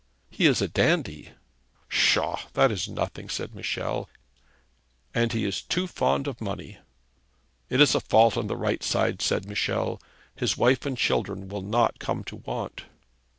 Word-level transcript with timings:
'He 0.31 0.47
is 0.47 0.63
a 0.63 0.67
dandy.' 0.67 1.29
'Psha! 1.87 2.39
that 2.53 2.71
is 2.71 2.89
nothing!' 2.89 3.29
said 3.29 3.53
Michel. 3.53 4.09
'And 5.13 5.31
he 5.31 5.45
is 5.45 5.61
too 5.61 5.85
fond 5.85 6.25
of 6.27 6.41
money.' 6.41 6.79
'It 7.69 7.79
is 7.79 7.93
a 7.93 7.99
fault 7.99 8.35
on 8.35 8.47
the 8.47 8.57
right 8.57 8.81
side,' 8.81 9.21
said 9.21 9.45
Michel. 9.45 10.01
'His 10.33 10.57
wife 10.57 10.87
and 10.87 10.97
children 10.97 11.49
will 11.49 11.61
not 11.61 11.99
come 11.99 12.23
to 12.23 12.37
want.' 12.37 12.85